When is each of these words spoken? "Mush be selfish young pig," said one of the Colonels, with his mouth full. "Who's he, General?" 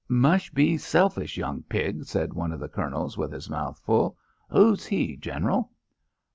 "Mush 0.09 0.49
be 0.49 0.79
selfish 0.79 1.37
young 1.37 1.61
pig," 1.69 2.05
said 2.05 2.33
one 2.33 2.51
of 2.51 2.59
the 2.59 2.67
Colonels, 2.67 3.19
with 3.19 3.31
his 3.31 3.51
mouth 3.51 3.77
full. 3.85 4.17
"Who's 4.49 4.83
he, 4.87 5.15
General?" 5.15 5.69